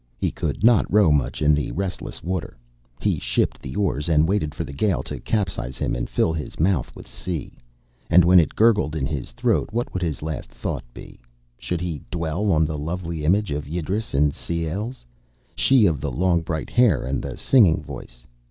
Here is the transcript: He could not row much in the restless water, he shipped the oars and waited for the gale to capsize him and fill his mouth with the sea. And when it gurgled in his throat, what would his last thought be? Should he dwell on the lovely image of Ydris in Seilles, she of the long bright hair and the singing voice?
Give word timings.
He 0.17 0.31
could 0.31 0.63
not 0.63 0.91
row 0.91 1.11
much 1.11 1.43
in 1.43 1.53
the 1.53 1.71
restless 1.73 2.23
water, 2.23 2.57
he 2.99 3.19
shipped 3.19 3.61
the 3.61 3.75
oars 3.75 4.09
and 4.09 4.27
waited 4.27 4.55
for 4.55 4.63
the 4.63 4.73
gale 4.73 5.03
to 5.03 5.19
capsize 5.19 5.77
him 5.77 5.93
and 5.95 6.09
fill 6.09 6.33
his 6.33 6.59
mouth 6.59 6.91
with 6.95 7.05
the 7.05 7.11
sea. 7.11 7.59
And 8.09 8.25
when 8.25 8.39
it 8.39 8.55
gurgled 8.55 8.95
in 8.95 9.05
his 9.05 9.29
throat, 9.33 9.69
what 9.71 9.93
would 9.93 10.01
his 10.01 10.23
last 10.23 10.49
thought 10.49 10.83
be? 10.91 11.19
Should 11.59 11.81
he 11.81 12.01
dwell 12.09 12.51
on 12.51 12.65
the 12.65 12.79
lovely 12.79 13.23
image 13.23 13.51
of 13.51 13.67
Ydris 13.67 14.15
in 14.15 14.31
Seilles, 14.31 15.05
she 15.55 15.85
of 15.85 16.01
the 16.01 16.09
long 16.11 16.41
bright 16.41 16.71
hair 16.71 17.03
and 17.05 17.21
the 17.21 17.37
singing 17.37 17.79
voice? 17.83 18.25